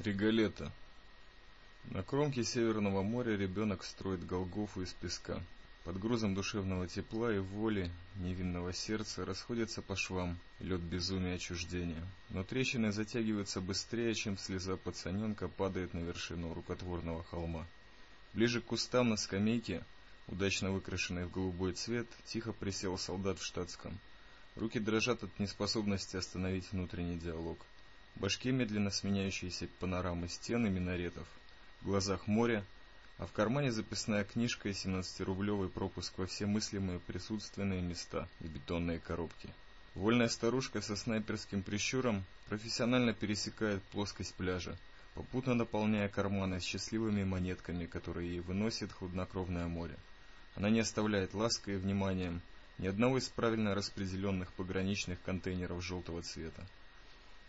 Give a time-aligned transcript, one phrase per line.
[0.00, 0.70] Риголета.
[1.86, 5.42] На кромке Северного моря ребенок строит Голгофу из песка.
[5.82, 12.06] Под грузом душевного тепла и воли, невинного сердца расходятся по швам лед безумия отчуждения.
[12.30, 17.66] Но трещины затягиваются быстрее, чем слеза пацаненка падает на вершину рукотворного холма.
[18.34, 19.82] Ближе к кустам на скамейке,
[20.28, 23.98] удачно выкрашенной в голубой цвет, тихо присел солдат в штатском.
[24.54, 27.58] Руки дрожат от неспособности остановить внутренний диалог
[28.18, 31.26] башке медленно сменяющиеся панорамы стен и минаретов,
[31.80, 32.64] в глазах море,
[33.18, 38.98] а в кармане записная книжка и 17-рублевый пропуск во все мыслимые присутственные места и бетонные
[38.98, 39.48] коробки.
[39.94, 44.76] Вольная старушка со снайперским прищуром профессионально пересекает плоскость пляжа,
[45.14, 49.96] попутно наполняя карманы счастливыми монетками, которые ей выносит хладнокровное море.
[50.54, 52.40] Она не оставляет лаской и вниманием
[52.78, 56.64] ни одного из правильно распределенных пограничных контейнеров желтого цвета.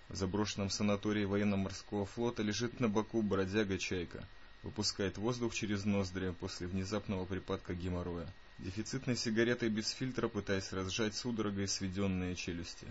[0.09, 4.25] В заброшенном санатории военно-морского флота лежит на боку бродяга-чайка.
[4.63, 8.27] Выпускает воздух через ноздри после внезапного припадка геморроя.
[8.57, 12.87] Дефицитной сигаретой без фильтра пытаясь разжать судорогой сведенные челюсти.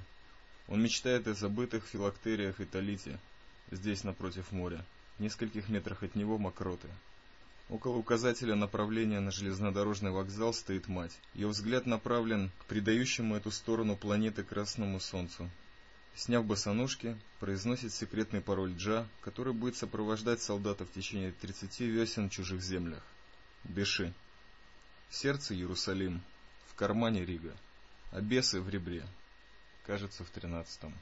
[0.68, 3.18] Он мечтает о забытых филактериях и талите,
[3.72, 4.84] здесь напротив моря.
[5.18, 6.88] В нескольких метрах от него мокроты.
[7.68, 11.18] Около указателя направления на железнодорожный вокзал стоит мать.
[11.34, 15.50] Ее взгляд направлен к придающему эту сторону планеты красному солнцу.
[16.18, 22.32] Сняв босоножки, произносит секретный пароль Джа, который будет сопровождать солдата в течение 30 весен в
[22.32, 23.04] чужих землях.
[23.62, 24.12] Беши.
[25.10, 26.20] В сердце Иерусалим,
[26.66, 27.56] в кармане Рига,
[28.10, 29.06] а бесы в ребре.
[29.86, 30.92] Кажется, в тринадцатом.